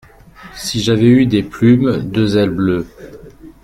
Si 0.55 0.79
j’avais 0.81 1.05
eu 1.05 1.27
des 1.27 1.43
plumes, 1.43 2.01
deux 2.09 2.35
ailes 2.35 2.49
bleues. 2.49 2.87